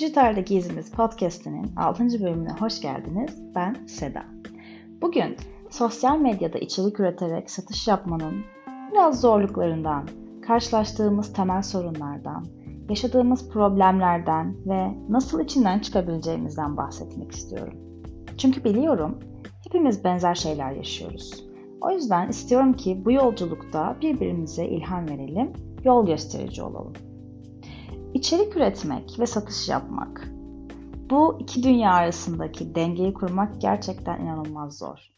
Dijitalde 0.00 0.40
Gezimiz 0.40 0.90
podcastinin 0.90 1.72
6. 1.76 2.04
bölümüne 2.04 2.52
hoş 2.52 2.80
geldiniz. 2.80 3.42
Ben 3.54 3.76
Seda. 3.86 4.24
Bugün 5.02 5.36
sosyal 5.70 6.18
medyada 6.18 6.58
içerik 6.58 7.00
üreterek 7.00 7.50
satış 7.50 7.88
yapmanın 7.88 8.34
biraz 8.92 9.20
zorluklarından, 9.20 10.08
karşılaştığımız 10.46 11.32
temel 11.32 11.62
sorunlardan, 11.62 12.46
yaşadığımız 12.88 13.48
problemlerden 13.48 14.56
ve 14.66 14.94
nasıl 15.08 15.40
içinden 15.40 15.78
çıkabileceğimizden 15.78 16.76
bahsetmek 16.76 17.32
istiyorum. 17.32 17.74
Çünkü 18.38 18.64
biliyorum 18.64 19.18
hepimiz 19.64 20.04
benzer 20.04 20.34
şeyler 20.34 20.72
yaşıyoruz. 20.72 21.44
O 21.80 21.90
yüzden 21.90 22.28
istiyorum 22.28 22.72
ki 22.72 23.02
bu 23.04 23.12
yolculukta 23.12 23.96
birbirimize 24.02 24.66
ilham 24.66 25.08
verelim, 25.08 25.52
yol 25.84 26.06
gösterici 26.06 26.62
olalım. 26.62 27.09
İçerik 28.14 28.56
üretmek 28.56 29.16
ve 29.18 29.26
satış 29.26 29.68
yapmak. 29.68 30.28
Bu 31.10 31.36
iki 31.40 31.62
dünya 31.62 31.92
arasındaki 31.92 32.74
dengeyi 32.74 33.14
kurmak 33.14 33.60
gerçekten 33.60 34.20
inanılmaz 34.20 34.78
zor. 34.78 35.10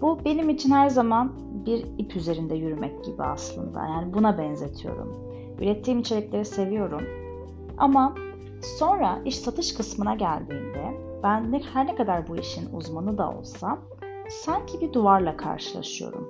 Bu 0.00 0.18
benim 0.24 0.48
için 0.48 0.70
her 0.70 0.88
zaman 0.88 1.32
bir 1.66 1.84
ip 1.98 2.16
üzerinde 2.16 2.54
yürümek 2.54 3.04
gibi 3.04 3.22
aslında. 3.22 3.84
Yani 3.84 4.14
buna 4.14 4.38
benzetiyorum. 4.38 5.16
Ürettiğim 5.60 6.00
içerikleri 6.00 6.44
seviyorum. 6.44 7.02
Ama 7.78 8.14
sonra 8.78 9.18
iş 9.24 9.38
satış 9.38 9.74
kısmına 9.74 10.14
geldiğinde 10.14 11.00
ben 11.22 11.52
ne, 11.52 11.60
her 11.72 11.86
ne 11.86 11.94
kadar 11.94 12.28
bu 12.28 12.36
işin 12.36 12.72
uzmanı 12.72 13.18
da 13.18 13.30
olsam 13.30 13.80
sanki 14.28 14.80
bir 14.80 14.92
duvarla 14.92 15.36
karşılaşıyorum. 15.36 16.28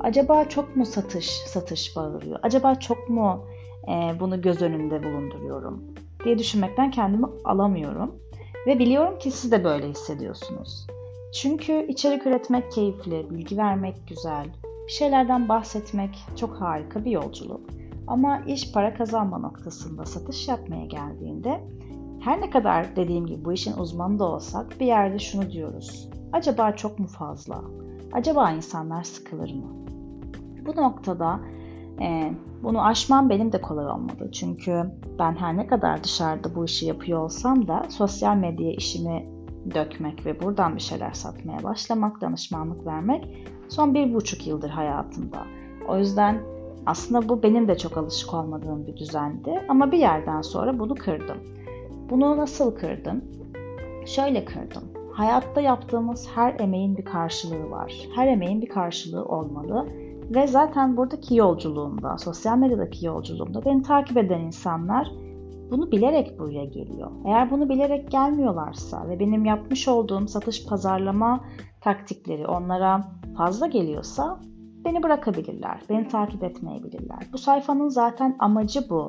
Acaba 0.00 0.44
çok 0.44 0.76
mu 0.76 0.86
satış 0.86 1.30
satış 1.30 1.96
bağırıyor? 1.96 2.38
Acaba 2.42 2.74
çok 2.74 3.08
mu 3.10 3.44
e, 3.88 4.20
bunu 4.20 4.42
göz 4.42 4.62
önünde 4.62 5.02
bulunduruyorum 5.02 5.84
diye 6.24 6.38
düşünmekten 6.38 6.90
kendimi 6.90 7.26
alamıyorum. 7.44 8.14
Ve 8.66 8.78
biliyorum 8.78 9.18
ki 9.18 9.30
siz 9.30 9.52
de 9.52 9.64
böyle 9.64 9.88
hissediyorsunuz. 9.88 10.86
Çünkü 11.34 11.86
içerik 11.88 12.26
üretmek 12.26 12.72
keyifli, 12.72 13.30
bilgi 13.30 13.56
vermek 13.56 14.08
güzel, 14.08 14.46
bir 14.86 14.92
şeylerden 14.92 15.48
bahsetmek 15.48 16.24
çok 16.36 16.60
harika 16.60 17.04
bir 17.04 17.10
yolculuk. 17.10 17.60
Ama 18.06 18.40
iş 18.46 18.72
para 18.72 18.94
kazanma 18.94 19.38
noktasında 19.38 20.04
satış 20.04 20.48
yapmaya 20.48 20.84
geldiğinde 20.84 21.60
her 22.20 22.40
ne 22.40 22.50
kadar 22.50 22.96
dediğim 22.96 23.26
gibi 23.26 23.44
bu 23.44 23.52
işin 23.52 23.76
uzmanı 23.76 24.18
da 24.18 24.24
olsak 24.24 24.80
bir 24.80 24.86
yerde 24.86 25.18
şunu 25.18 25.50
diyoruz. 25.50 26.08
Acaba 26.32 26.76
çok 26.76 26.98
mu 26.98 27.06
fazla? 27.06 27.64
Acaba 28.12 28.50
insanlar 28.50 29.02
sıkılır 29.02 29.54
mı? 29.54 29.66
Bu 30.66 30.82
noktada 30.82 31.40
e, 32.00 32.32
bunu 32.62 32.84
aşmam 32.86 33.30
benim 33.30 33.52
de 33.52 33.60
kolay 33.60 33.86
olmadı. 33.86 34.30
Çünkü 34.32 34.82
ben 35.18 35.32
her 35.32 35.56
ne 35.56 35.66
kadar 35.66 36.04
dışarıda 36.04 36.54
bu 36.54 36.64
işi 36.64 36.86
yapıyor 36.86 37.18
olsam 37.18 37.68
da 37.68 37.86
sosyal 37.88 38.36
medyaya 38.36 38.72
işimi 38.72 39.26
dökmek 39.74 40.26
ve 40.26 40.42
buradan 40.42 40.76
bir 40.76 40.80
şeyler 40.80 41.12
satmaya 41.12 41.62
başlamak, 41.62 42.20
danışmanlık 42.20 42.86
vermek 42.86 43.46
son 43.68 43.94
bir 43.94 44.14
buçuk 44.14 44.46
yıldır 44.46 44.70
hayatımda. 44.70 45.38
O 45.88 45.98
yüzden 45.98 46.42
aslında 46.86 47.28
bu 47.28 47.42
benim 47.42 47.68
de 47.68 47.78
çok 47.78 47.96
alışık 47.96 48.34
olmadığım 48.34 48.86
bir 48.86 48.96
düzendi 48.96 49.62
ama 49.68 49.92
bir 49.92 49.98
yerden 49.98 50.42
sonra 50.42 50.78
bunu 50.78 50.94
kırdım. 50.94 51.38
Bunu 52.10 52.36
nasıl 52.36 52.74
kırdım? 52.74 53.24
Şöyle 54.06 54.44
kırdım. 54.44 54.82
Hayatta 55.12 55.60
yaptığımız 55.60 56.28
her 56.34 56.60
emeğin 56.60 56.96
bir 56.96 57.04
karşılığı 57.04 57.70
var. 57.70 58.08
Her 58.14 58.26
emeğin 58.26 58.62
bir 58.62 58.68
karşılığı 58.68 59.24
olmalı 59.24 59.88
ve 60.30 60.46
zaten 60.46 60.96
buradaki 60.96 61.36
yolculuğumda, 61.36 62.18
sosyal 62.18 62.58
medyadaki 62.58 63.06
yolculuğumda 63.06 63.64
beni 63.64 63.82
takip 63.82 64.16
eden 64.16 64.40
insanlar 64.40 65.10
bunu 65.70 65.92
bilerek 65.92 66.38
buraya 66.38 66.64
geliyor. 66.64 67.10
Eğer 67.26 67.50
bunu 67.50 67.68
bilerek 67.68 68.10
gelmiyorlarsa 68.10 69.08
ve 69.08 69.20
benim 69.20 69.44
yapmış 69.44 69.88
olduğum 69.88 70.28
satış 70.28 70.66
pazarlama 70.66 71.44
taktikleri 71.80 72.46
onlara 72.46 73.04
fazla 73.36 73.66
geliyorsa 73.66 74.40
beni 74.84 75.02
bırakabilirler, 75.02 75.80
beni 75.90 76.08
takip 76.08 76.44
etmeyebilirler. 76.44 77.18
Bu 77.32 77.38
sayfanın 77.38 77.88
zaten 77.88 78.36
amacı 78.38 78.90
bu 78.90 79.06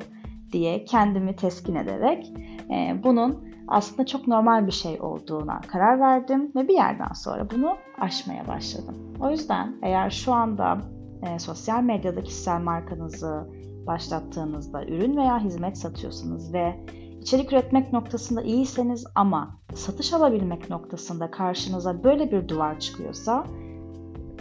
diye 0.52 0.84
kendimi 0.84 1.36
teskin 1.36 1.74
ederek 1.74 2.32
e, 2.70 3.02
bunun 3.04 3.48
aslında 3.68 4.06
çok 4.06 4.26
normal 4.26 4.66
bir 4.66 4.72
şey 4.72 5.00
olduğuna 5.00 5.60
karar 5.60 6.00
verdim 6.00 6.52
ve 6.56 6.68
bir 6.68 6.74
yerden 6.74 7.12
sonra 7.12 7.50
bunu 7.50 7.76
aşmaya 8.00 8.48
başladım. 8.48 8.94
O 9.20 9.30
yüzden 9.30 9.76
eğer 9.82 10.10
şu 10.10 10.32
anda 10.32 10.78
e, 11.26 11.38
sosyal 11.38 11.82
medyada 11.82 12.22
kişisel 12.22 12.60
markanızı 12.60 13.46
başlattığınızda 13.86 14.84
ürün 14.84 15.16
veya 15.16 15.38
hizmet 15.38 15.78
satıyorsunuz 15.78 16.52
ve 16.52 16.84
içerik 17.20 17.52
üretmek 17.52 17.92
noktasında 17.92 18.42
iyiyseniz 18.42 19.06
ama 19.14 19.58
satış 19.74 20.12
alabilmek 20.12 20.70
noktasında 20.70 21.30
karşınıza 21.30 22.04
böyle 22.04 22.30
bir 22.30 22.48
duvar 22.48 22.80
çıkıyorsa 22.80 23.44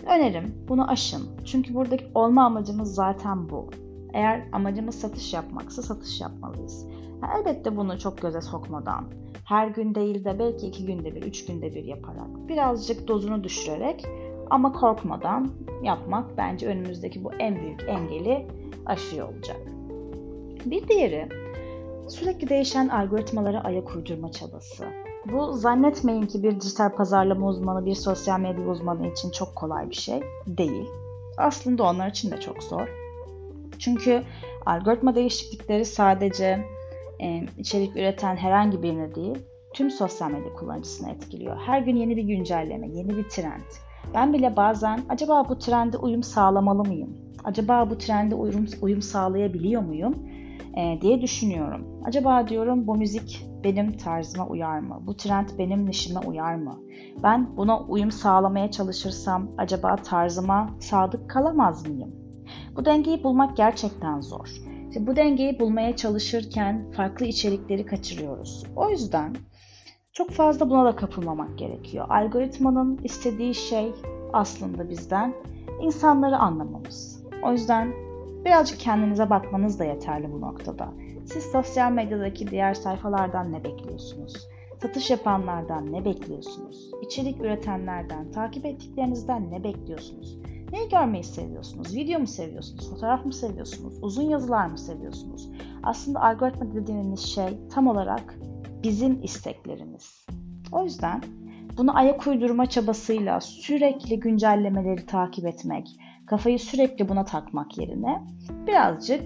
önerim 0.07 0.65
bunu 0.67 0.91
aşın. 0.91 1.23
Çünkü 1.45 1.73
buradaki 1.73 2.05
olma 2.15 2.45
amacımız 2.45 2.95
zaten 2.95 3.49
bu. 3.49 3.69
Eğer 4.13 4.47
amacımız 4.51 4.95
satış 4.95 5.33
yapmaksa 5.33 5.81
satış 5.81 6.21
yapmalıyız. 6.21 6.87
elbette 7.39 7.77
bunu 7.77 7.99
çok 7.99 8.21
göze 8.21 8.41
sokmadan, 8.41 9.05
her 9.45 9.67
gün 9.67 9.95
değil 9.95 10.25
de 10.25 10.39
belki 10.39 10.67
iki 10.67 10.85
günde 10.85 11.15
bir, 11.15 11.23
üç 11.23 11.45
günde 11.45 11.75
bir 11.75 11.83
yaparak, 11.83 12.47
birazcık 12.47 13.07
dozunu 13.07 13.43
düşürerek 13.43 14.05
ama 14.49 14.73
korkmadan 14.73 15.51
yapmak 15.83 16.37
bence 16.37 16.67
önümüzdeki 16.67 17.23
bu 17.23 17.33
en 17.33 17.55
büyük 17.55 17.83
engeli 17.87 18.47
aşıyor 18.85 19.29
olacak. 19.29 19.57
Bir 20.65 20.87
diğeri 20.87 21.29
sürekli 22.07 22.49
değişen 22.49 22.87
algoritmalara 22.87 23.63
ayak 23.63 23.95
uydurma 23.95 24.31
çabası. 24.31 24.85
Bu 25.31 25.53
zannetmeyin 25.53 26.25
ki 26.25 26.43
bir 26.43 26.61
dijital 26.61 26.95
pazarlama 26.95 27.47
uzmanı, 27.47 27.85
bir 27.85 27.95
sosyal 27.95 28.39
medya 28.39 28.67
uzmanı 28.67 29.07
için 29.07 29.31
çok 29.31 29.55
kolay 29.55 29.89
bir 29.89 29.95
şey 29.95 30.21
değil. 30.47 30.85
Aslında 31.37 31.83
onlar 31.83 32.09
için 32.09 32.31
de 32.31 32.39
çok 32.39 32.63
zor. 32.63 32.87
Çünkü 33.79 34.23
algoritma 34.65 35.15
değişiklikleri 35.15 35.85
sadece 35.85 36.65
e, 37.21 37.43
içerik 37.57 37.95
üreten 37.95 38.35
herhangi 38.35 38.83
birini 38.83 39.15
değil, 39.15 39.37
tüm 39.73 39.91
sosyal 39.91 40.31
medya 40.31 40.53
kullanıcısını 40.53 41.11
etkiliyor. 41.11 41.57
Her 41.57 41.81
gün 41.81 41.95
yeni 41.95 42.17
bir 42.17 42.23
güncelleme, 42.23 42.87
yeni 42.87 43.17
bir 43.17 43.29
trend. 43.29 43.84
Ben 44.13 44.33
bile 44.33 44.55
bazen 44.55 44.99
acaba 45.09 45.49
bu 45.49 45.59
trende 45.59 45.97
uyum 45.97 46.23
sağlamalı 46.23 46.83
mıyım? 46.83 47.17
Acaba 47.43 47.89
bu 47.89 47.97
trende 47.97 48.35
uyum, 48.35 48.65
uyum 48.81 49.01
sağlayabiliyor 49.01 49.81
muyum? 49.81 50.15
E, 50.77 51.01
diye 51.01 51.21
düşünüyorum. 51.21 52.01
Acaba 52.05 52.47
diyorum 52.47 52.87
bu 52.87 52.95
müzik 52.95 53.45
benim 53.63 53.97
tarzıma 53.97 54.47
uyar 54.47 54.79
mı? 54.79 55.01
Bu 55.01 55.17
trend 55.17 55.49
benim 55.57 55.85
nişime 55.85 56.19
uyar 56.19 56.55
mı? 56.55 56.79
Ben 57.23 57.57
buna 57.57 57.79
uyum 57.79 58.11
sağlamaya 58.11 58.71
çalışırsam 58.71 59.47
acaba 59.57 59.95
tarzıma 59.95 60.69
sadık 60.79 61.29
kalamaz 61.29 61.87
mıyım? 61.87 62.15
Bu 62.75 62.85
dengeyi 62.85 63.23
bulmak 63.23 63.57
gerçekten 63.57 64.21
zor. 64.21 64.47
İşte 64.89 65.07
bu 65.07 65.15
dengeyi 65.15 65.59
bulmaya 65.59 65.95
çalışırken 65.95 66.91
farklı 66.91 67.25
içerikleri 67.25 67.85
kaçırıyoruz. 67.85 68.63
O 68.75 68.89
yüzden 68.89 69.35
çok 70.15 70.31
fazla 70.31 70.69
buna 70.69 70.85
da 70.85 70.95
kapılmamak 70.95 71.57
gerekiyor. 71.57 72.05
Algoritmanın 72.09 72.99
istediği 73.03 73.55
şey 73.55 73.93
aslında 74.33 74.89
bizden 74.89 75.33
insanları 75.81 76.37
anlamamız. 76.37 77.23
O 77.43 77.51
yüzden 77.51 77.93
birazcık 78.45 78.79
kendinize 78.79 79.29
bakmanız 79.29 79.79
da 79.79 79.83
yeterli 79.83 80.33
bu 80.33 80.41
noktada. 80.41 80.93
Siz 81.25 81.43
sosyal 81.43 81.91
medyadaki 81.91 82.47
diğer 82.47 82.73
sayfalardan 82.73 83.51
ne 83.51 83.63
bekliyorsunuz? 83.63 84.47
Satış 84.81 85.09
yapanlardan 85.09 85.91
ne 85.91 86.05
bekliyorsunuz? 86.05 86.91
İçerik 87.01 87.41
üretenlerden, 87.41 88.31
takip 88.31 88.65
ettiklerinizden 88.65 89.51
ne 89.51 89.63
bekliyorsunuz? 89.63 90.37
Neyi 90.71 90.89
görmeyi 90.89 91.23
seviyorsunuz? 91.23 91.95
Video 91.95 92.19
mu 92.19 92.27
seviyorsunuz? 92.27 92.89
Fotoğraf 92.89 93.25
mı 93.25 93.33
seviyorsunuz? 93.33 93.93
Uzun 94.01 94.23
yazılar 94.23 94.67
mı 94.67 94.77
seviyorsunuz? 94.77 95.49
Aslında 95.83 96.21
algoritma 96.21 96.73
dediğimiz 96.73 97.19
şey 97.19 97.57
tam 97.69 97.87
olarak 97.87 98.35
bizim 98.85 99.23
isteklerimiz. 99.23 100.25
O 100.71 100.83
yüzden 100.83 101.21
bunu 101.77 101.97
ayak 101.97 102.27
uydurma 102.27 102.65
çabasıyla 102.65 103.41
sürekli 103.41 104.19
güncellemeleri 104.19 105.05
takip 105.05 105.45
etmek, 105.45 105.99
kafayı 106.25 106.59
sürekli 106.59 107.09
buna 107.09 107.25
takmak 107.25 107.77
yerine 107.77 108.23
birazcık 108.67 109.25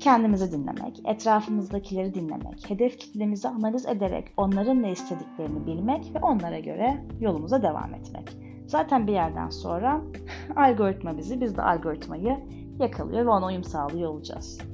kendimizi 0.00 0.52
dinlemek, 0.52 1.00
etrafımızdakileri 1.04 2.14
dinlemek, 2.14 2.70
hedef 2.70 2.98
kitlemizi 2.98 3.48
analiz 3.48 3.86
ederek 3.86 4.32
onların 4.36 4.82
ne 4.82 4.92
istediklerini 4.92 5.66
bilmek 5.66 6.14
ve 6.14 6.18
onlara 6.18 6.58
göre 6.58 7.04
yolumuza 7.20 7.62
devam 7.62 7.94
etmek. 7.94 8.36
Zaten 8.66 9.06
bir 9.06 9.12
yerden 9.12 9.50
sonra 9.50 10.00
algoritma 10.56 11.18
bizi, 11.18 11.40
biz 11.40 11.56
de 11.56 11.62
algoritmayı 11.62 12.38
yakalıyor 12.78 13.26
ve 13.26 13.30
ona 13.30 13.46
uyum 13.46 13.64
sağlıyor 13.64 14.10
olacağız. 14.10 14.71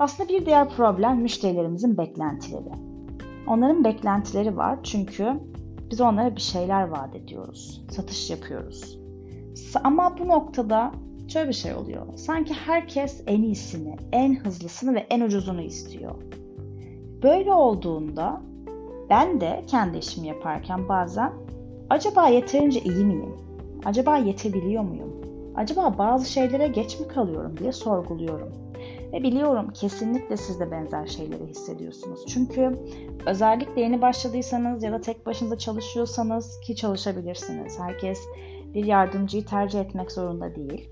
Aslında 0.00 0.28
bir 0.28 0.46
diğer 0.46 0.68
problem 0.68 1.20
müşterilerimizin 1.20 1.98
beklentileri. 1.98 2.72
Onların 3.46 3.84
beklentileri 3.84 4.56
var 4.56 4.78
çünkü 4.82 5.40
biz 5.90 6.00
onlara 6.00 6.36
bir 6.36 6.40
şeyler 6.40 6.88
vaat 6.88 7.16
ediyoruz. 7.16 7.84
Satış 7.90 8.30
yapıyoruz. 8.30 8.98
Ama 9.84 10.18
bu 10.18 10.28
noktada 10.28 10.92
şöyle 11.28 11.48
bir 11.48 11.54
şey 11.54 11.74
oluyor. 11.74 12.06
Sanki 12.16 12.54
herkes 12.54 13.22
en 13.26 13.42
iyisini, 13.42 13.96
en 14.12 14.34
hızlısını 14.34 14.94
ve 14.94 15.06
en 15.10 15.20
ucuzunu 15.20 15.60
istiyor. 15.60 16.14
Böyle 17.22 17.52
olduğunda 17.52 18.40
ben 19.10 19.40
de 19.40 19.64
kendi 19.66 19.98
işimi 19.98 20.28
yaparken 20.28 20.88
bazen 20.88 21.32
acaba 21.90 22.28
yeterince 22.28 22.80
iyi 22.80 23.04
miyim? 23.04 23.36
Acaba 23.84 24.16
yetebiliyor 24.16 24.82
muyum? 24.82 25.12
Acaba 25.56 25.98
bazı 25.98 26.30
şeylere 26.30 26.68
geç 26.68 27.00
mi 27.00 27.08
kalıyorum 27.08 27.56
diye 27.58 27.72
sorguluyorum. 27.72 28.69
Ve 29.12 29.22
biliyorum 29.22 29.70
kesinlikle 29.74 30.36
siz 30.36 30.60
de 30.60 30.70
benzer 30.70 31.06
şeyleri 31.06 31.46
hissediyorsunuz. 31.46 32.26
Çünkü 32.26 32.78
özellikle 33.26 33.80
yeni 33.80 34.02
başladıysanız 34.02 34.82
ya 34.82 34.92
da 34.92 35.00
tek 35.00 35.26
başınıza 35.26 35.58
çalışıyorsanız 35.58 36.60
ki 36.60 36.76
çalışabilirsiniz. 36.76 37.78
Herkes 37.78 38.18
bir 38.74 38.84
yardımcıyı 38.84 39.44
tercih 39.44 39.80
etmek 39.80 40.12
zorunda 40.12 40.54
değil. 40.54 40.90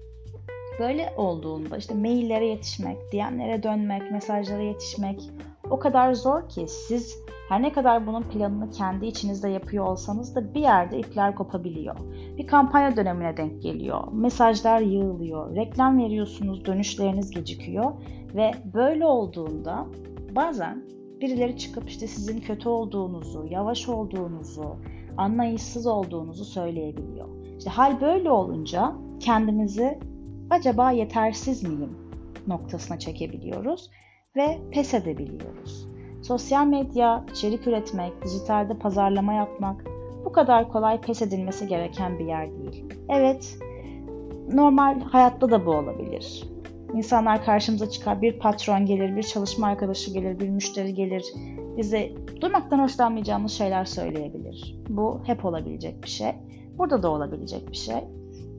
Böyle 0.78 1.12
olduğunda 1.16 1.76
işte 1.76 1.94
maillere 1.94 2.46
yetişmek, 2.46 2.96
DM'lere 3.12 3.62
dönmek, 3.62 4.10
mesajlara 4.10 4.62
yetişmek 4.62 5.30
o 5.70 5.78
kadar 5.78 6.14
zor 6.14 6.48
ki 6.48 6.66
siz 6.68 7.18
her 7.48 7.62
ne 7.62 7.72
kadar 7.72 8.06
bunun 8.06 8.22
planını 8.22 8.70
kendi 8.70 9.06
içinizde 9.06 9.48
yapıyor 9.48 9.86
olsanız 9.86 10.34
da 10.34 10.54
bir 10.54 10.60
yerde 10.60 10.98
ipler 10.98 11.34
kopabiliyor. 11.34 11.96
Bir 12.38 12.46
kampanya 12.46 12.96
dönemine 12.96 13.36
denk 13.36 13.62
geliyor. 13.62 14.12
Mesajlar 14.12 14.80
yığılıyor. 14.80 15.56
Reklam 15.56 15.98
veriyorsunuz, 15.98 16.64
dönüşleriniz 16.64 17.30
gecikiyor 17.30 17.92
ve 18.34 18.50
böyle 18.74 19.06
olduğunda 19.06 19.86
bazen 20.36 20.84
birileri 21.20 21.58
çıkıp 21.58 21.88
işte 21.88 22.06
sizin 22.06 22.40
kötü 22.40 22.68
olduğunuzu, 22.68 23.46
yavaş 23.50 23.88
olduğunuzu, 23.88 24.76
anlayışsız 25.16 25.86
olduğunuzu 25.86 26.44
söyleyebiliyor. 26.44 27.28
İşte 27.58 27.70
hal 27.70 28.00
böyle 28.00 28.30
olunca 28.30 28.92
kendimizi 29.20 29.98
acaba 30.50 30.90
yetersiz 30.90 31.62
miyim 31.62 31.98
noktasına 32.46 32.98
çekebiliyoruz 32.98 33.90
ve 34.38 34.58
pes 34.70 34.94
edebiliyoruz. 34.94 35.88
Sosyal 36.22 36.66
medya, 36.66 37.24
içerik 37.32 37.66
üretmek, 37.66 38.24
dijitalde 38.24 38.78
pazarlama 38.78 39.32
yapmak 39.32 39.84
bu 40.24 40.32
kadar 40.32 40.68
kolay 40.68 41.00
pes 41.00 41.22
edilmesi 41.22 41.66
gereken 41.66 42.18
bir 42.18 42.24
yer 42.24 42.50
değil. 42.50 42.84
Evet, 43.08 43.58
normal 44.52 45.00
hayatta 45.00 45.50
da 45.50 45.66
bu 45.66 45.70
olabilir. 45.70 46.48
İnsanlar 46.94 47.44
karşımıza 47.44 47.90
çıkar, 47.90 48.22
bir 48.22 48.38
patron 48.38 48.86
gelir, 48.86 49.16
bir 49.16 49.22
çalışma 49.22 49.66
arkadaşı 49.66 50.12
gelir, 50.12 50.40
bir 50.40 50.48
müşteri 50.48 50.94
gelir. 50.94 51.24
Bize 51.76 52.12
duymaktan 52.40 52.78
hoşlanmayacağımız 52.78 53.52
şeyler 53.52 53.84
söyleyebilir. 53.84 54.76
Bu 54.88 55.20
hep 55.24 55.44
olabilecek 55.44 56.02
bir 56.02 56.08
şey. 56.08 56.32
Burada 56.78 57.02
da 57.02 57.10
olabilecek 57.10 57.70
bir 57.70 57.76
şey. 57.76 58.04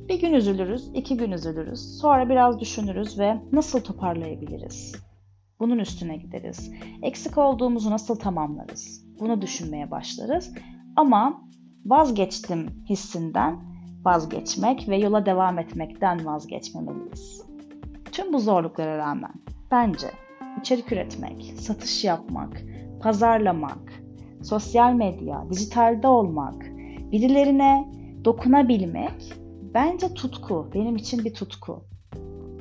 Bir 0.10 0.21
gün 0.21 0.33
üzülürüz, 0.33 0.92
iki 0.94 1.18
gün 1.18 1.31
üzülürüz. 1.31 1.98
Sonra 2.00 2.30
biraz 2.30 2.60
düşünürüz 2.60 3.19
ve 3.19 3.38
nasıl 3.51 3.81
toparlayabiliriz? 3.81 5.08
Bunun 5.59 5.79
üstüne 5.79 6.17
gideriz. 6.17 6.71
Eksik 7.01 7.38
olduğumuzu 7.38 7.91
nasıl 7.91 8.15
tamamlarız? 8.15 9.06
Bunu 9.19 9.41
düşünmeye 9.41 9.91
başlarız. 9.91 10.53
Ama 10.95 11.41
vazgeçtim 11.85 12.83
hissinden 12.89 13.59
vazgeçmek 14.06 14.89
ve 14.89 14.97
yola 14.97 15.25
devam 15.25 15.59
etmekten 15.59 16.25
vazgeçmemeliyiz. 16.25 17.44
Tüm 18.11 18.33
bu 18.33 18.39
zorluklara 18.39 18.97
rağmen 18.97 19.33
bence 19.71 20.07
içerik 20.59 20.91
üretmek, 20.91 21.53
satış 21.57 22.03
yapmak, 22.03 22.63
pazarlamak, 23.01 24.03
sosyal 24.44 24.94
medya, 24.94 25.45
dijitalde 25.50 26.07
olmak, 26.07 26.65
birilerine 27.11 27.88
dokunabilmek 28.25 29.33
bence 29.73 30.13
tutku. 30.13 30.67
Benim 30.73 30.95
için 30.95 31.25
bir 31.25 31.33
tutku. 31.33 31.83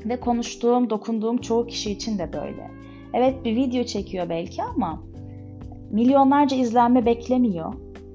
Ve 0.05 0.21
konuştuğum, 0.21 0.91
dokunduğum 0.91 1.39
çoğu 1.39 1.67
kişi 1.67 1.91
için 1.91 2.19
de 2.19 2.33
böyle. 2.33 2.78
Evet 3.15 3.45
bir 3.45 3.57
video 3.57 3.85
çekiyor 3.85 4.29
belki 4.29 4.63
ama 4.63 5.03
milyonlarca 5.91 6.57
izlenme 6.57 7.07
beklemiyor. 7.07 7.75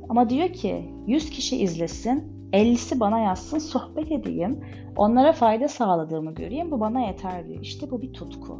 Ama 0.09 0.29
diyor 0.29 0.49
ki 0.49 0.89
100 1.07 1.29
kişi 1.29 1.57
izlesin, 1.57 2.33
50'si 2.53 2.99
bana 2.99 3.19
yazsın, 3.19 3.57
sohbet 3.57 4.11
edeyim, 4.11 4.59
onlara 4.95 5.33
fayda 5.33 5.67
sağladığımı 5.67 6.33
göreyim, 6.33 6.71
bu 6.71 6.79
bana 6.79 6.99
yeter 6.99 7.47
diyor. 7.47 7.61
İşte 7.61 7.91
bu 7.91 8.01
bir 8.01 8.13
tutku. 8.13 8.59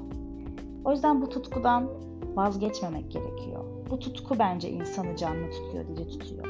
O 0.86 0.92
yüzden 0.92 1.22
bu 1.22 1.30
tutkudan 1.30 1.90
vazgeçmemek 2.36 3.12
gerekiyor. 3.12 3.64
Bu 3.90 4.00
tutku 4.00 4.36
bence 4.40 4.70
insanı 4.70 5.16
canlı 5.16 5.52
tutuyor, 5.52 5.88
diri 5.88 6.08
tutuyor. 6.08 6.46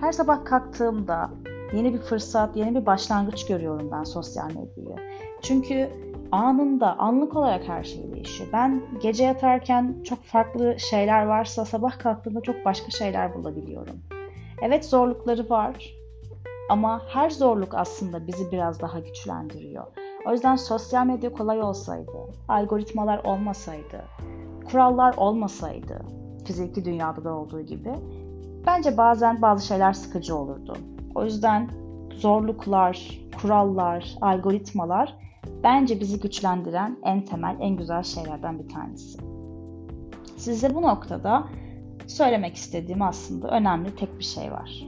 Her 0.00 0.12
sabah 0.12 0.44
kalktığımda 0.44 1.30
yeni 1.76 1.94
bir 1.94 1.98
fırsat, 1.98 2.56
yeni 2.56 2.74
bir 2.74 2.86
başlangıç 2.86 3.46
görüyorum 3.46 3.90
ben 3.92 4.04
sosyal 4.04 4.46
medyayı. 4.46 4.96
Çünkü 5.42 5.90
anında, 6.32 6.98
anlık 6.98 7.36
olarak 7.36 7.68
her 7.68 7.84
şey 7.84 8.12
değişiyor. 8.12 8.50
Ben 8.52 8.82
gece 9.02 9.24
yatarken 9.24 9.96
çok 10.04 10.24
farklı 10.24 10.80
şeyler 10.80 11.26
varsa 11.26 11.64
sabah 11.64 11.98
kalktığımda 11.98 12.40
çok 12.40 12.64
başka 12.64 12.90
şeyler 12.90 13.34
bulabiliyorum. 13.34 13.96
Evet 14.62 14.84
zorlukları 14.84 15.50
var 15.50 15.94
ama 16.70 17.02
her 17.08 17.30
zorluk 17.30 17.74
aslında 17.74 18.26
bizi 18.26 18.52
biraz 18.52 18.80
daha 18.80 18.98
güçlendiriyor. 18.98 19.84
O 20.26 20.32
yüzden 20.32 20.56
sosyal 20.56 21.06
medya 21.06 21.32
kolay 21.32 21.62
olsaydı, 21.62 22.12
algoritmalar 22.48 23.24
olmasaydı, 23.24 24.04
kurallar 24.70 25.14
olmasaydı, 25.16 26.02
fiziki 26.46 26.84
dünyada 26.84 27.24
da 27.24 27.34
olduğu 27.34 27.60
gibi, 27.60 27.94
bence 28.66 28.96
bazen 28.96 29.42
bazı 29.42 29.66
şeyler 29.66 29.92
sıkıcı 29.92 30.36
olurdu. 30.36 30.76
O 31.14 31.24
yüzden 31.24 31.70
zorluklar, 32.12 33.20
kurallar, 33.42 34.14
algoritmalar 34.20 35.16
bence 35.64 36.00
bizi 36.00 36.20
güçlendiren 36.20 36.98
en 37.02 37.24
temel, 37.24 37.56
en 37.60 37.76
güzel 37.76 38.02
şeylerden 38.02 38.58
bir 38.58 38.68
tanesi. 38.68 39.18
Size 40.36 40.74
bu 40.74 40.82
noktada 40.82 41.48
söylemek 42.06 42.56
istediğim 42.56 43.02
aslında 43.02 43.48
önemli 43.48 43.94
tek 43.96 44.18
bir 44.18 44.24
şey 44.24 44.52
var. 44.52 44.86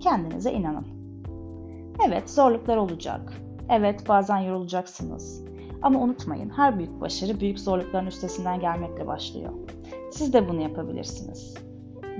Kendinize 0.00 0.52
inanın. 0.52 0.86
Evet, 2.06 2.30
zorluklar 2.30 2.76
olacak. 2.76 3.32
Evet, 3.68 4.08
bazen 4.08 4.38
yorulacaksınız. 4.38 5.44
Ama 5.82 6.00
unutmayın, 6.00 6.50
her 6.50 6.78
büyük 6.78 7.00
başarı 7.00 7.40
büyük 7.40 7.60
zorlukların 7.60 8.06
üstesinden 8.06 8.60
gelmekle 8.60 9.06
başlıyor. 9.06 9.52
Siz 10.10 10.32
de 10.32 10.48
bunu 10.48 10.60
yapabilirsiniz. 10.60 11.54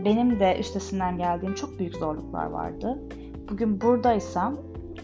Benim 0.04 0.40
de 0.40 0.56
üstesinden 0.60 1.18
geldiğim 1.18 1.54
çok 1.54 1.78
büyük 1.78 1.96
zorluklar 1.96 2.46
vardı. 2.46 2.98
Bugün 3.50 3.80
buradaysam 3.80 4.56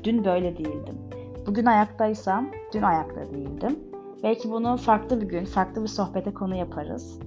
dün 0.04 0.24
böyle 0.24 0.58
değildim. 0.58 1.11
Bugün 1.46 1.66
ayaktaysam 1.66 2.50
dün 2.74 2.82
ayakta 2.82 3.32
değildim. 3.34 3.78
Belki 4.22 4.50
bunu 4.50 4.76
farklı 4.76 5.20
bir 5.20 5.28
gün, 5.28 5.44
farklı 5.44 5.82
bir 5.82 5.88
sohbete 5.88 6.34
konu 6.34 6.56
yaparız. 6.56 7.19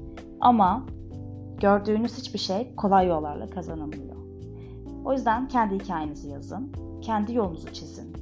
Ama 0.42 0.86
gördüğünüz 1.62 2.18
hiçbir 2.18 2.40
şey 2.40 2.76
kolay 2.76 3.08
yollarla 3.08 3.50
kazanılmıyor. 3.50 4.16
O 5.06 5.14
yüzden 5.14 5.48
kendi 5.48 5.76
hikayenizi 5.76 6.30
yazın, 6.30 6.72
kendi 7.02 7.34
yolunuzu 7.34 7.74
çizin 7.74 8.14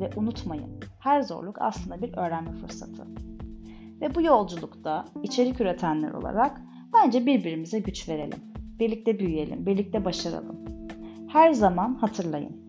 ve 0.00 0.10
unutmayın 0.16 0.80
her 0.98 1.22
zorluk 1.22 1.56
aslında 1.60 2.02
bir 2.02 2.16
öğrenme 2.16 2.52
fırsatı. 2.52 3.06
Ve 4.00 4.14
bu 4.14 4.22
yolculukta 4.22 5.04
içerik 5.22 5.60
üretenler 5.60 6.12
olarak 6.12 6.60
bence 6.94 7.26
birbirimize 7.26 7.78
güç 7.78 8.08
verelim. 8.08 8.38
Birlikte 8.78 9.18
büyüyelim, 9.18 9.66
birlikte 9.66 10.04
başaralım. 10.04 10.56
Her 11.28 11.52
zaman 11.52 11.94
hatırlayın. 11.94 12.61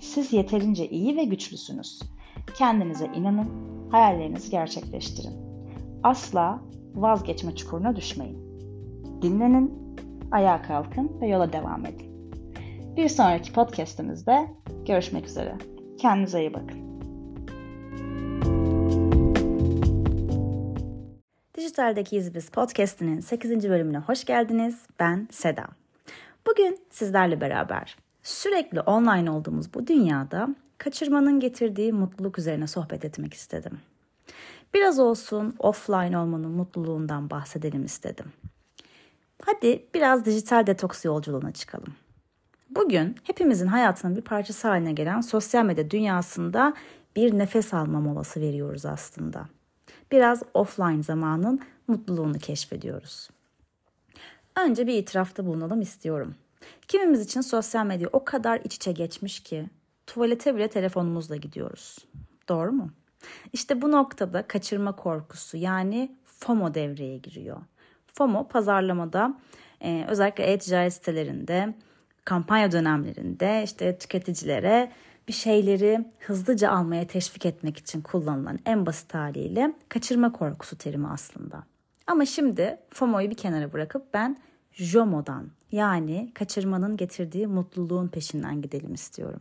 Siz 0.00 0.32
yeterince 0.32 0.88
iyi 0.88 1.16
ve 1.16 1.24
güçlüsünüz. 1.24 2.02
Kendinize 2.54 3.06
inanın, 3.06 3.48
hayallerinizi 3.90 4.50
gerçekleştirin. 4.50 5.34
Asla 6.02 6.60
vazgeçme 6.94 7.56
çukuruna 7.56 7.96
düşmeyin. 7.96 8.38
Dinlenin, 9.22 9.96
ayağa 10.30 10.62
kalkın 10.62 11.20
ve 11.20 11.28
yola 11.28 11.52
devam 11.52 11.86
edin. 11.86 12.32
Bir 12.96 13.08
sonraki 13.08 13.52
podcastimizde 13.52 14.46
görüşmek 14.86 15.26
üzere. 15.26 15.54
Kendinize 15.98 16.40
iyi 16.40 16.54
bakın. 16.54 16.88
Dijitaldeki 21.56 22.16
İzbiz 22.16 22.50
Podcast'inin 22.50 23.20
8. 23.20 23.68
bölümüne 23.68 23.98
hoş 23.98 24.24
geldiniz. 24.24 24.86
Ben 25.00 25.28
Seda. 25.30 25.64
Bugün 26.46 26.78
sizlerle 26.90 27.40
beraber 27.40 27.96
sürekli 28.28 28.80
online 28.80 29.30
olduğumuz 29.30 29.74
bu 29.74 29.86
dünyada 29.86 30.48
kaçırmanın 30.78 31.40
getirdiği 31.40 31.92
mutluluk 31.92 32.38
üzerine 32.38 32.66
sohbet 32.66 33.04
etmek 33.04 33.34
istedim. 33.34 33.80
Biraz 34.74 34.98
olsun 34.98 35.54
offline 35.58 36.18
olmanın 36.18 36.50
mutluluğundan 36.50 37.30
bahsedelim 37.30 37.84
istedim. 37.84 38.26
Hadi 39.42 39.86
biraz 39.94 40.24
dijital 40.24 40.66
detoks 40.66 41.04
yolculuğuna 41.04 41.52
çıkalım. 41.52 41.94
Bugün 42.70 43.16
hepimizin 43.22 43.66
hayatının 43.66 44.16
bir 44.16 44.22
parçası 44.22 44.68
haline 44.68 44.92
gelen 44.92 45.20
sosyal 45.20 45.64
medya 45.64 45.90
dünyasında 45.90 46.74
bir 47.16 47.38
nefes 47.38 47.74
alma 47.74 48.00
molası 48.00 48.40
veriyoruz 48.40 48.86
aslında. 48.86 49.46
Biraz 50.12 50.42
offline 50.54 51.02
zamanın 51.02 51.60
mutluluğunu 51.86 52.38
keşfediyoruz. 52.38 53.30
Önce 54.56 54.86
bir 54.86 54.94
itirafta 54.94 55.46
bulunalım 55.46 55.80
istiyorum. 55.80 56.34
Kimimiz 56.88 57.20
için 57.20 57.40
sosyal 57.40 57.86
medya 57.86 58.08
o 58.12 58.24
kadar 58.24 58.60
iç 58.64 58.74
içe 58.74 58.92
geçmiş 58.92 59.40
ki 59.40 59.66
tuvalete 60.06 60.56
bile 60.56 60.68
telefonumuzla 60.68 61.36
gidiyoruz. 61.36 61.98
Doğru 62.48 62.72
mu? 62.72 62.90
İşte 63.52 63.82
bu 63.82 63.92
noktada 63.92 64.46
kaçırma 64.48 64.96
korkusu 64.96 65.56
yani 65.56 66.16
FOMO 66.24 66.74
devreye 66.74 67.18
giriyor. 67.18 67.56
FOMO 68.12 68.48
pazarlamada 68.48 69.34
e, 69.80 70.04
özellikle 70.08 70.44
e-ticaret 70.44 70.92
sitelerinde, 70.92 71.74
kampanya 72.24 72.72
dönemlerinde 72.72 73.62
işte 73.64 73.98
tüketicilere 73.98 74.92
bir 75.28 75.32
şeyleri 75.32 76.04
hızlıca 76.18 76.70
almaya 76.70 77.06
teşvik 77.06 77.46
etmek 77.46 77.76
için 77.76 78.00
kullanılan 78.00 78.58
en 78.66 78.86
basit 78.86 79.14
haliyle 79.14 79.72
kaçırma 79.88 80.32
korkusu 80.32 80.78
terimi 80.78 81.08
aslında. 81.08 81.64
Ama 82.06 82.26
şimdi 82.26 82.78
FOMO'yu 82.90 83.30
bir 83.30 83.36
kenara 83.36 83.72
bırakıp 83.72 84.14
ben 84.14 84.36
JOMO'dan 84.78 85.50
yani 85.72 86.30
kaçırmanın 86.34 86.96
getirdiği 86.96 87.46
mutluluğun 87.46 88.08
peşinden 88.08 88.62
gidelim 88.62 88.94
istiyorum. 88.94 89.40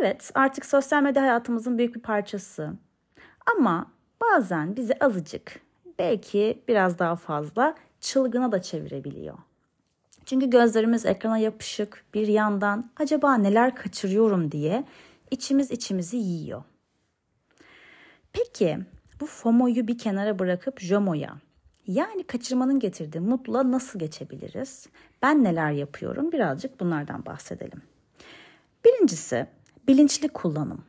Evet 0.00 0.30
artık 0.34 0.66
sosyal 0.66 1.02
medya 1.02 1.22
hayatımızın 1.22 1.78
büyük 1.78 1.94
bir 1.94 2.00
parçası. 2.00 2.72
Ama 3.56 3.92
bazen 4.20 4.76
bizi 4.76 4.94
azıcık 5.00 5.60
belki 5.98 6.62
biraz 6.68 6.98
daha 6.98 7.16
fazla 7.16 7.74
çılgına 8.00 8.52
da 8.52 8.62
çevirebiliyor. 8.62 9.38
Çünkü 10.26 10.50
gözlerimiz 10.50 11.06
ekrana 11.06 11.38
yapışık 11.38 12.04
bir 12.14 12.26
yandan 12.26 12.90
acaba 12.96 13.34
neler 13.34 13.74
kaçırıyorum 13.74 14.52
diye 14.52 14.84
içimiz 15.30 15.70
içimizi 15.70 16.16
yiyor. 16.16 16.62
Peki 18.32 18.78
bu 19.20 19.26
FOMO'yu 19.26 19.88
bir 19.88 19.98
kenara 19.98 20.38
bırakıp 20.38 20.80
JOMO'ya 20.80 21.36
yani 21.88 22.22
kaçırmanın 22.22 22.78
getirdiği 22.78 23.20
mutluluğa 23.20 23.70
nasıl 23.72 23.98
geçebiliriz? 23.98 24.86
Ben 25.22 25.44
neler 25.44 25.70
yapıyorum? 25.70 26.32
Birazcık 26.32 26.80
bunlardan 26.80 27.26
bahsedelim. 27.26 27.82
Birincisi 28.84 29.46
bilinçli 29.88 30.28
kullanım. 30.28 30.84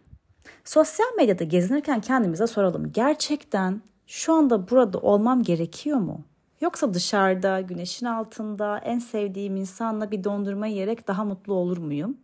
Sosyal 0.63 1.07
medyada 1.17 1.43
gezinirken 1.43 2.01
kendimize 2.01 2.47
soralım. 2.47 2.91
Gerçekten 2.91 3.81
şu 4.07 4.33
anda 4.33 4.69
burada 4.69 4.97
olmam 4.97 5.43
gerekiyor 5.43 5.97
mu? 5.97 6.21
Yoksa 6.61 6.93
dışarıda, 6.93 7.61
güneşin 7.61 8.05
altında, 8.05 8.77
en 8.77 8.99
sevdiğim 8.99 9.55
insanla 9.55 10.11
bir 10.11 10.23
dondurma 10.23 10.67
yiyerek 10.67 11.07
daha 11.07 11.25
mutlu 11.25 11.53
olur 11.53 11.77
muyum? 11.77 12.17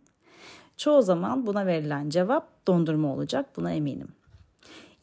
Çoğu 0.76 1.02
zaman 1.02 1.46
buna 1.46 1.66
verilen 1.66 2.08
cevap 2.08 2.66
dondurma 2.66 3.12
olacak, 3.14 3.46
buna 3.56 3.72
eminim. 3.72 4.08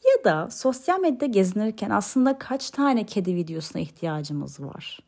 Ya 0.04 0.24
da 0.24 0.50
sosyal 0.50 1.00
medyada 1.00 1.26
gezinirken 1.26 1.90
aslında 1.90 2.38
kaç 2.38 2.70
tane 2.70 3.06
kedi 3.06 3.34
videosuna 3.34 3.82
ihtiyacımız 3.82 4.60
var? 4.60 5.00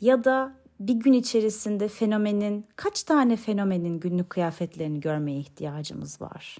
Ya 0.00 0.24
da 0.24 0.52
bir 0.80 0.94
gün 0.94 1.12
içerisinde 1.12 1.88
fenomenin, 1.88 2.66
kaç 2.76 3.02
tane 3.02 3.36
fenomenin 3.36 4.00
günlük 4.00 4.30
kıyafetlerini 4.30 5.00
görmeye 5.00 5.38
ihtiyacımız 5.38 6.20
var? 6.20 6.58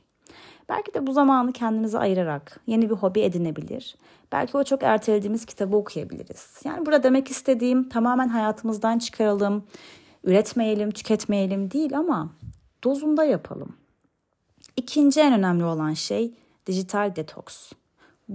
Belki 0.69 0.95
de 0.95 1.07
bu 1.07 1.13
zamanı 1.13 1.53
kendimize 1.53 1.99
ayırarak 1.99 2.61
yeni 2.67 2.91
bir 2.91 2.95
hobi 2.95 3.21
edinebilir. 3.21 3.97
Belki 4.33 4.57
o 4.57 4.65
çok 4.65 4.83
ertelediğimiz 4.83 5.47
kitabı 5.47 5.77
okuyabiliriz. 5.77 6.61
Yani 6.65 6.87
burada 6.87 7.03
demek 7.03 7.31
istediğim 7.31 7.89
tamamen 7.89 8.29
hayatımızdan 8.29 8.99
çıkaralım, 8.99 9.65
üretmeyelim, 10.25 10.91
tüketmeyelim 10.91 11.71
değil 11.71 11.99
ama 11.99 12.33
dozunda 12.85 13.25
yapalım. 13.25 13.77
İkinci 14.77 15.21
en 15.21 15.33
önemli 15.33 15.65
olan 15.65 15.93
şey 15.93 16.35
dijital 16.67 17.17
detoks. 17.17 17.73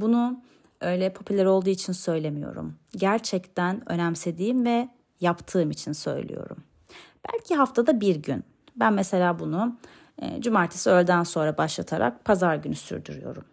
Bunu 0.01 0.39
öyle 0.81 1.13
popüler 1.13 1.45
olduğu 1.45 1.69
için 1.69 1.93
söylemiyorum. 1.93 2.75
Gerçekten 2.97 3.91
önemsediğim 3.91 4.65
ve 4.65 4.89
yaptığım 5.21 5.71
için 5.71 5.91
söylüyorum. 5.91 6.57
Belki 7.33 7.55
haftada 7.55 8.01
bir 8.01 8.15
gün. 8.15 8.43
Ben 8.75 8.93
mesela 8.93 9.39
bunu 9.39 9.77
e, 10.21 10.41
cumartesi 10.41 10.89
öğleden 10.89 11.23
sonra 11.23 11.57
başlatarak 11.57 12.25
pazar 12.25 12.55
günü 12.55 12.75
sürdürüyorum. 12.75 13.43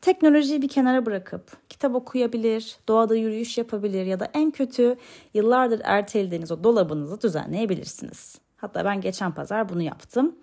Teknolojiyi 0.00 0.62
bir 0.62 0.68
kenara 0.68 1.06
bırakıp 1.06 1.68
kitap 1.68 1.94
okuyabilir, 1.94 2.78
doğada 2.88 3.16
yürüyüş 3.16 3.58
yapabilir 3.58 4.06
ya 4.06 4.20
da 4.20 4.28
en 4.34 4.50
kötü 4.50 4.96
yıllardır 5.34 5.80
ertelediğiniz 5.84 6.52
o 6.52 6.64
dolabınızı 6.64 7.20
düzenleyebilirsiniz. 7.20 8.38
Hatta 8.56 8.84
ben 8.84 9.00
geçen 9.00 9.32
pazar 9.32 9.68
bunu 9.68 9.82
yaptım. 9.82 10.36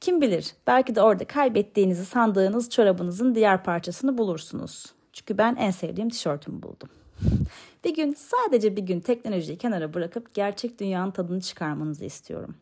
Kim 0.00 0.20
bilir 0.20 0.54
belki 0.66 0.94
de 0.94 1.02
orada 1.02 1.24
kaybettiğinizi 1.24 2.04
sandığınız 2.04 2.70
çorabınızın 2.70 3.34
diğer 3.34 3.64
parçasını 3.64 4.18
bulursunuz. 4.18 4.93
Çünkü 5.14 5.38
ben 5.38 5.56
en 5.56 5.70
sevdiğim 5.70 6.10
tişörtümü 6.10 6.62
buldum. 6.62 6.88
Bir 7.84 7.94
gün 7.94 8.14
sadece 8.14 8.76
bir 8.76 8.82
gün 8.82 9.00
teknolojiyi 9.00 9.58
kenara 9.58 9.94
bırakıp 9.94 10.34
gerçek 10.34 10.80
dünyanın 10.80 11.10
tadını 11.10 11.40
çıkarmanızı 11.40 12.04
istiyorum. 12.04 12.54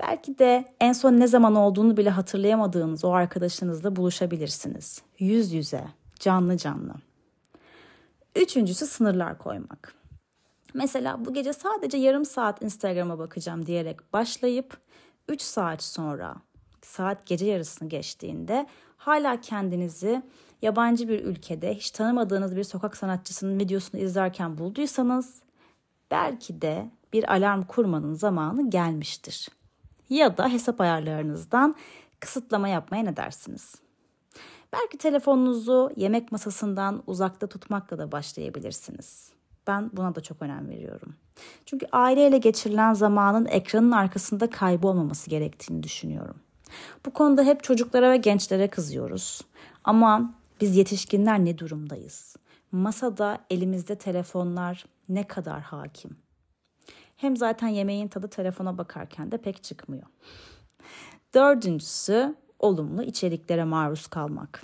Belki 0.00 0.38
de 0.38 0.64
en 0.80 0.92
son 0.92 1.12
ne 1.20 1.26
zaman 1.26 1.54
olduğunu 1.54 1.96
bile 1.96 2.10
hatırlayamadığınız 2.10 3.04
o 3.04 3.12
arkadaşınızla 3.12 3.96
buluşabilirsiniz. 3.96 5.02
Yüz 5.18 5.52
yüze, 5.52 5.84
canlı 6.20 6.56
canlı. 6.56 6.94
Üçüncüsü 8.36 8.86
sınırlar 8.86 9.38
koymak. 9.38 9.94
Mesela 10.74 11.24
bu 11.24 11.34
gece 11.34 11.52
sadece 11.52 11.98
yarım 11.98 12.24
saat 12.24 12.62
Instagram'a 12.62 13.18
bakacağım 13.18 13.66
diyerek 13.66 14.12
başlayıp 14.12 14.78
3 15.28 15.42
saat 15.42 15.82
sonra 15.82 16.36
saat 16.82 17.26
gece 17.26 17.46
yarısını 17.46 17.88
geçtiğinde 17.88 18.66
hala 18.96 19.40
kendinizi 19.40 20.22
yabancı 20.64 21.08
bir 21.08 21.24
ülkede 21.24 21.74
hiç 21.74 21.90
tanımadığınız 21.90 22.56
bir 22.56 22.64
sokak 22.64 22.96
sanatçısının 22.96 23.60
videosunu 23.60 24.00
izlerken 24.00 24.58
bulduysanız 24.58 25.42
belki 26.10 26.62
de 26.62 26.90
bir 27.12 27.32
alarm 27.32 27.62
kurmanın 27.62 28.14
zamanı 28.14 28.70
gelmiştir. 28.70 29.48
Ya 30.10 30.36
da 30.36 30.48
hesap 30.48 30.80
ayarlarınızdan 30.80 31.76
kısıtlama 32.20 32.68
yapmaya 32.68 33.02
ne 33.02 33.16
dersiniz? 33.16 33.74
Belki 34.72 34.98
telefonunuzu 34.98 35.90
yemek 35.96 36.32
masasından 36.32 37.02
uzakta 37.06 37.46
tutmakla 37.46 37.98
da 37.98 38.12
başlayabilirsiniz. 38.12 39.32
Ben 39.66 39.90
buna 39.92 40.14
da 40.14 40.20
çok 40.20 40.42
önem 40.42 40.68
veriyorum. 40.68 41.14
Çünkü 41.66 41.86
aileyle 41.92 42.38
geçirilen 42.38 42.94
zamanın 42.94 43.46
ekranın 43.46 43.90
arkasında 43.90 44.50
kaybolmaması 44.50 45.30
gerektiğini 45.30 45.82
düşünüyorum. 45.82 46.36
Bu 47.06 47.10
konuda 47.10 47.42
hep 47.42 47.62
çocuklara 47.62 48.10
ve 48.10 48.16
gençlere 48.16 48.68
kızıyoruz. 48.68 49.40
Ama 49.84 50.34
biz 50.64 50.76
yetişkinler 50.76 51.44
ne 51.44 51.58
durumdayız? 51.58 52.36
Masada 52.72 53.38
elimizde 53.50 53.94
telefonlar 53.94 54.84
ne 55.08 55.26
kadar 55.26 55.60
hakim? 55.60 56.16
Hem 57.16 57.36
zaten 57.36 57.68
yemeğin 57.68 58.08
tadı 58.08 58.28
telefona 58.28 58.78
bakarken 58.78 59.32
de 59.32 59.38
pek 59.38 59.62
çıkmıyor. 59.62 60.02
Dördüncüsü 61.34 62.34
olumlu 62.58 63.02
içeriklere 63.02 63.64
maruz 63.64 64.06
kalmak. 64.06 64.62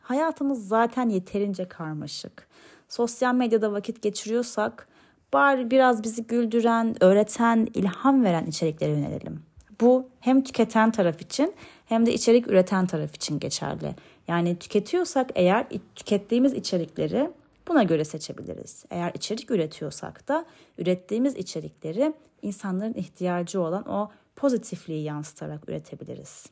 Hayatımız 0.00 0.68
zaten 0.68 1.08
yeterince 1.08 1.68
karmaşık. 1.68 2.48
Sosyal 2.88 3.34
medyada 3.34 3.72
vakit 3.72 4.02
geçiriyorsak 4.02 4.88
bari 5.32 5.70
biraz 5.70 6.02
bizi 6.02 6.26
güldüren, 6.26 7.04
öğreten, 7.04 7.68
ilham 7.74 8.24
veren 8.24 8.46
içeriklere 8.46 8.90
yönelelim. 8.92 9.42
Bu 9.80 10.08
hem 10.20 10.44
tüketen 10.44 10.90
taraf 10.90 11.20
için 11.22 11.54
hem 11.86 12.06
de 12.06 12.14
içerik 12.14 12.48
üreten 12.48 12.86
taraf 12.86 13.14
için 13.14 13.38
geçerli. 13.38 13.94
Yani 14.28 14.58
tüketiyorsak 14.58 15.30
eğer 15.34 15.66
tükettiğimiz 15.94 16.52
içerikleri 16.52 17.30
buna 17.68 17.82
göre 17.82 18.04
seçebiliriz. 18.04 18.84
Eğer 18.90 19.12
içerik 19.14 19.50
üretiyorsak 19.50 20.28
da 20.28 20.46
ürettiğimiz 20.78 21.36
içerikleri 21.36 22.12
insanların 22.42 22.94
ihtiyacı 22.94 23.60
olan 23.60 23.88
o 23.88 24.10
pozitifliği 24.36 25.02
yansıtarak 25.02 25.68
üretebiliriz. 25.68 26.46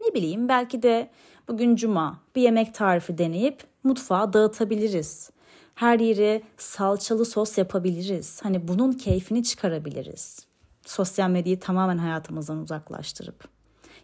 Ne 0.00 0.14
bileyim 0.14 0.48
belki 0.48 0.82
de 0.82 1.10
bugün 1.48 1.76
cuma 1.76 2.20
bir 2.36 2.42
yemek 2.42 2.74
tarifi 2.74 3.18
deneyip 3.18 3.64
mutfağı 3.84 4.32
dağıtabiliriz. 4.32 5.30
Her 5.74 6.00
yeri 6.00 6.42
salçalı 6.56 7.24
sos 7.24 7.58
yapabiliriz. 7.58 8.40
Hani 8.42 8.68
bunun 8.68 8.92
keyfini 8.92 9.44
çıkarabiliriz. 9.44 10.46
Sosyal 10.86 11.30
medyayı 11.30 11.60
tamamen 11.60 11.98
hayatımızdan 11.98 12.58
uzaklaştırıp. 12.58 13.48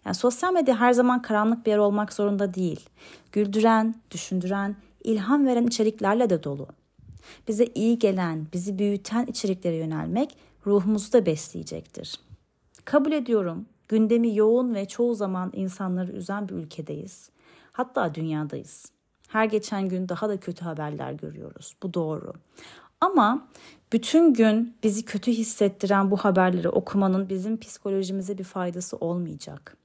Yani 0.05 0.15
sosyal 0.15 0.53
medya 0.53 0.81
her 0.81 0.93
zaman 0.93 1.23
karanlık 1.23 1.67
bir 1.67 1.71
yer 1.71 1.79
olmak 1.79 2.13
zorunda 2.13 2.55
değil. 2.55 2.89
Güldüren, 3.33 3.95
düşündüren, 4.11 4.77
ilham 5.05 5.47
veren 5.47 5.67
içeriklerle 5.67 6.31
de 6.31 6.45
dolu. 6.45 6.67
Bize 7.49 7.65
iyi 7.65 7.99
gelen, 7.99 8.47
bizi 8.53 8.79
büyüten 8.79 9.27
içeriklere 9.27 9.77
yönelmek 9.77 10.37
ruhumuzu 10.67 11.13
da 11.13 11.27
besleyecektir. 11.27 12.21
Kabul 12.85 13.13
ediyorum, 13.13 13.67
gündemi 13.89 14.37
yoğun 14.37 14.75
ve 14.75 14.89
çoğu 14.89 15.15
zaman 15.15 15.51
insanları 15.55 16.13
üzen 16.13 16.49
bir 16.49 16.55
ülkedeyiz. 16.55 17.31
Hatta 17.73 18.15
dünyadayız. 18.15 18.87
Her 19.29 19.45
geçen 19.45 19.89
gün 19.89 20.09
daha 20.09 20.29
da 20.29 20.41
kötü 20.41 20.65
haberler 20.65 21.13
görüyoruz. 21.13 21.77
Bu 21.83 21.95
doğru. 21.95 22.33
Ama 23.00 23.49
bütün 23.92 24.35
gün 24.35 24.76
bizi 24.83 25.04
kötü 25.04 25.33
hissettiren 25.33 26.11
bu 26.11 26.16
haberleri 26.16 26.69
okumanın 26.69 27.28
bizim 27.28 27.61
psikolojimize 27.61 28.38
bir 28.38 28.45
faydası 28.45 28.97
olmayacak. 28.97 29.76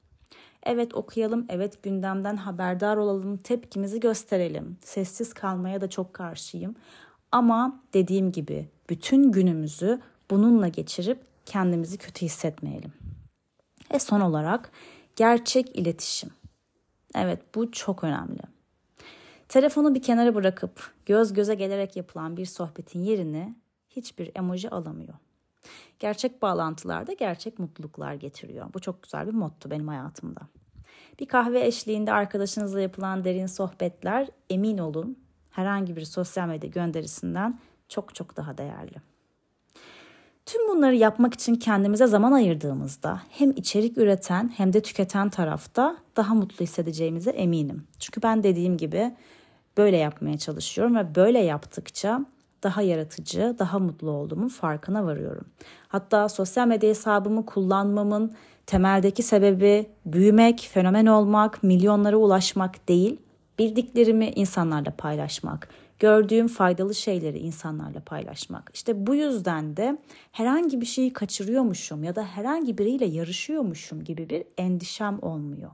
Evet 0.63 0.93
okuyalım, 0.95 1.45
evet 1.49 1.83
gündemden 1.83 2.35
haberdar 2.37 2.97
olalım, 2.97 3.37
tepkimizi 3.37 3.99
gösterelim. 3.99 4.77
Sessiz 4.83 5.33
kalmaya 5.33 5.81
da 5.81 5.89
çok 5.89 6.13
karşıyım. 6.13 6.75
Ama 7.31 7.83
dediğim 7.93 8.31
gibi 8.31 8.69
bütün 8.89 9.31
günümüzü 9.31 10.01
bununla 10.31 10.67
geçirip 10.67 11.19
kendimizi 11.45 11.97
kötü 11.97 12.25
hissetmeyelim. 12.25 12.93
Ve 13.93 13.99
son 13.99 14.21
olarak 14.21 14.71
gerçek 15.15 15.75
iletişim. 15.75 16.29
Evet 17.15 17.55
bu 17.55 17.71
çok 17.71 18.03
önemli. 18.03 18.54
Telefonu 19.49 19.95
bir 19.95 20.01
kenara 20.01 20.35
bırakıp 20.35 20.91
göz 21.05 21.33
göze 21.33 21.55
gelerek 21.55 21.95
yapılan 21.95 22.37
bir 22.37 22.45
sohbetin 22.45 22.99
yerini 22.99 23.55
hiçbir 23.89 24.31
emoji 24.35 24.69
alamıyor. 24.69 25.13
Gerçek 25.99 26.41
bağlantılarda 26.41 27.13
gerçek 27.13 27.59
mutluluklar 27.59 28.13
getiriyor. 28.13 28.73
Bu 28.73 28.79
çok 28.79 29.03
güzel 29.03 29.27
bir 29.27 29.33
motto 29.33 29.69
benim 29.71 29.87
hayatımda. 29.87 30.41
Bir 31.19 31.25
kahve 31.25 31.65
eşliğinde 31.65 32.13
arkadaşınızla 32.13 32.81
yapılan 32.81 33.23
derin 33.23 33.45
sohbetler 33.45 34.27
emin 34.49 34.77
olun 34.77 35.17
herhangi 35.49 35.95
bir 35.95 36.05
sosyal 36.05 36.47
medya 36.47 36.69
gönderisinden 36.69 37.59
çok 37.89 38.15
çok 38.15 38.37
daha 38.37 38.57
değerli. 38.57 38.95
Tüm 40.45 40.69
bunları 40.69 40.95
yapmak 40.95 41.33
için 41.33 41.55
kendimize 41.55 42.07
zaman 42.07 42.31
ayırdığımızda 42.31 43.21
hem 43.29 43.51
içerik 43.51 43.97
üreten 43.97 44.53
hem 44.57 44.73
de 44.73 44.81
tüketen 44.81 45.29
tarafta 45.29 45.97
daha 46.15 46.33
mutlu 46.33 46.63
hissedeceğimize 46.63 47.31
eminim. 47.31 47.87
Çünkü 47.99 48.21
ben 48.21 48.43
dediğim 48.43 48.77
gibi 48.77 49.15
böyle 49.77 49.97
yapmaya 49.97 50.37
çalışıyorum 50.37 50.95
ve 50.95 51.15
böyle 51.15 51.39
yaptıkça 51.39 52.25
daha 52.63 52.81
yaratıcı, 52.81 53.55
daha 53.59 53.79
mutlu 53.79 54.11
olduğumun 54.11 54.47
farkına 54.47 55.05
varıyorum. 55.05 55.45
Hatta 55.87 56.29
sosyal 56.29 56.67
medya 56.67 56.89
hesabımı 56.89 57.45
kullanmamın 57.45 58.33
temeldeki 58.65 59.23
sebebi 59.23 59.89
büyümek, 60.05 60.69
fenomen 60.73 61.05
olmak, 61.05 61.63
milyonlara 61.63 62.17
ulaşmak 62.17 62.89
değil, 62.89 63.17
bildiklerimi 63.59 64.29
insanlarla 64.29 64.91
paylaşmak, 64.91 65.69
gördüğüm 65.99 66.47
faydalı 66.47 66.95
şeyleri 66.95 67.39
insanlarla 67.39 67.99
paylaşmak. 67.99 68.71
İşte 68.73 69.07
bu 69.07 69.15
yüzden 69.15 69.77
de 69.77 69.97
herhangi 70.31 70.81
bir 70.81 70.85
şeyi 70.85 71.13
kaçırıyormuşum 71.13 72.03
ya 72.03 72.15
da 72.15 72.23
herhangi 72.23 72.77
biriyle 72.77 73.05
yarışıyormuşum 73.05 74.03
gibi 74.03 74.29
bir 74.29 74.43
endişem 74.57 75.19
olmuyor. 75.21 75.71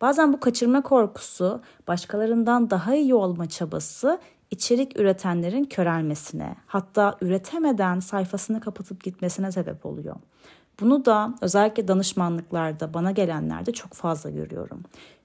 Bazen 0.00 0.32
bu 0.32 0.40
kaçırma 0.40 0.82
korkusu, 0.82 1.62
başkalarından 1.88 2.70
daha 2.70 2.94
iyi 2.94 3.14
olma 3.14 3.48
çabası 3.48 4.20
içerik 4.50 5.00
üretenlerin 5.00 5.64
körelmesine, 5.64 6.56
hatta 6.66 7.16
üretemeden 7.20 8.00
sayfasını 8.00 8.60
kapatıp 8.60 9.04
gitmesine 9.04 9.52
sebep 9.52 9.86
oluyor. 9.86 10.16
Bunu 10.80 11.04
da 11.04 11.34
özellikle 11.40 11.88
danışmanlıklarda 11.88 12.94
bana 12.94 13.10
gelenlerde 13.10 13.72
çok 13.72 13.92
fazla 13.92 14.30
görüyorum. 14.30 14.82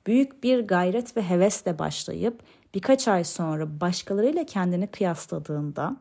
Büyük 0.07 0.43
bir 0.43 0.67
gayret 0.67 1.17
ve 1.17 1.29
hevesle 1.29 1.79
başlayıp 1.79 2.39
birkaç 2.73 3.07
ay 3.07 3.23
sonra 3.23 3.81
başkalarıyla 3.81 4.45
kendini 4.45 4.87
kıyasladığında 4.87 5.95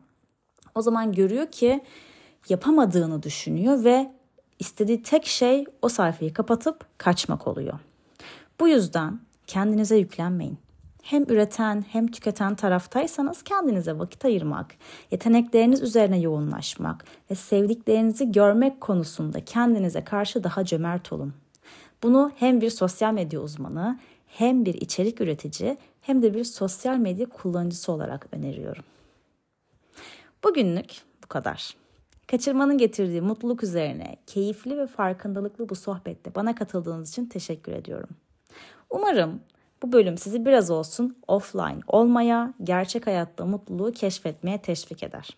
o 0.75 0.81
zaman 0.81 1.11
görüyor 1.11 1.51
ki 1.51 1.83
yapamadığını 2.49 3.23
düşünüyor 3.23 3.83
ve 3.83 4.11
istediği 4.59 5.03
tek 5.03 5.25
şey 5.25 5.65
o 5.81 5.89
sayfayı 5.89 6.33
kapatıp 6.33 6.85
kaçmak 6.97 7.47
oluyor. 7.47 7.79
Bu 8.59 8.67
yüzden 8.67 9.19
kendinize 9.47 9.97
yüklenmeyin. 9.97 10.57
Hem 11.03 11.23
üreten 11.23 11.85
hem 11.89 12.07
tüketen 12.07 12.55
taraftaysanız 12.55 13.43
kendinize 13.43 13.99
vakit 13.99 14.25
ayırmak, 14.25 14.75
yetenekleriniz 15.11 15.81
üzerine 15.81 16.19
yoğunlaşmak 16.19 17.05
ve 17.31 17.35
sevdiklerinizi 17.35 18.31
görmek 18.31 18.81
konusunda 18.81 19.45
kendinize 19.45 20.03
karşı 20.03 20.43
daha 20.43 20.65
cömert 20.65 21.13
olun. 21.13 21.33
Bunu 22.03 22.31
hem 22.35 22.61
bir 22.61 22.69
sosyal 22.69 23.13
medya 23.13 23.39
uzmanı, 23.39 23.99
hem 24.27 24.65
bir 24.65 24.73
içerik 24.73 25.21
üretici, 25.21 25.77
hem 26.01 26.21
de 26.21 26.33
bir 26.33 26.43
sosyal 26.43 26.97
medya 26.97 27.29
kullanıcısı 27.29 27.91
olarak 27.91 28.27
öneriyorum. 28.31 28.83
Bugünlük 30.43 31.01
bu 31.23 31.27
kadar. 31.27 31.75
Kaçırmanın 32.27 32.77
getirdiği 32.77 33.21
mutluluk 33.21 33.63
üzerine 33.63 34.15
keyifli 34.27 34.77
ve 34.77 34.87
farkındalıklı 34.87 35.69
bu 35.69 35.75
sohbette 35.75 36.35
bana 36.35 36.55
katıldığınız 36.55 37.09
için 37.09 37.25
teşekkür 37.25 37.71
ediyorum. 37.71 38.09
Umarım 38.89 39.41
bu 39.83 39.91
bölüm 39.91 40.17
sizi 40.17 40.45
biraz 40.45 40.71
olsun 40.71 41.17
offline 41.27 41.79
olmaya, 41.87 42.53
gerçek 42.63 43.07
hayatta 43.07 43.45
mutluluğu 43.45 43.91
keşfetmeye 43.91 44.57
teşvik 44.57 45.03
eder. 45.03 45.29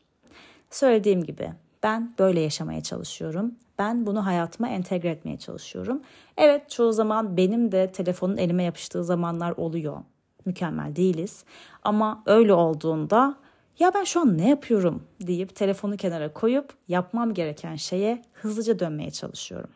Söylediğim 0.69 1.23
gibi 1.23 1.51
ben 1.83 2.13
böyle 2.19 2.39
yaşamaya 2.39 2.83
çalışıyorum. 2.83 3.51
Ben 3.79 4.05
bunu 4.05 4.25
hayatıma 4.25 4.69
entegre 4.69 5.09
etmeye 5.09 5.37
çalışıyorum. 5.37 6.01
Evet 6.37 6.69
çoğu 6.69 6.93
zaman 6.93 7.37
benim 7.37 7.71
de 7.71 7.91
telefonun 7.91 8.37
elime 8.37 8.63
yapıştığı 8.63 9.03
zamanlar 9.03 9.51
oluyor. 9.51 9.97
Mükemmel 10.45 10.95
değiliz. 10.95 11.43
Ama 11.83 12.23
öyle 12.25 12.53
olduğunda 12.53 13.35
ya 13.79 13.91
ben 13.93 14.03
şu 14.03 14.19
an 14.21 14.37
ne 14.37 14.49
yapıyorum 14.49 15.03
deyip 15.21 15.55
telefonu 15.55 15.97
kenara 15.97 16.33
koyup 16.33 16.73
yapmam 16.87 17.33
gereken 17.33 17.75
şeye 17.75 18.21
hızlıca 18.33 18.79
dönmeye 18.79 19.11
çalışıyorum. 19.11 19.69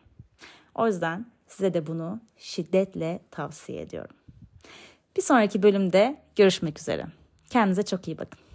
O 0.74 0.86
yüzden 0.86 1.26
size 1.52 1.74
de 1.74 1.86
bunu 1.86 2.20
şiddetle 2.38 3.20
tavsiye 3.30 3.82
ediyorum. 3.82 4.16
Bir 5.16 5.22
sonraki 5.22 5.62
bölümde 5.62 6.16
görüşmek 6.36 6.78
üzere. 6.78 7.06
Kendinize 7.50 7.82
çok 7.82 8.08
iyi 8.08 8.18
bakın. 8.18 8.51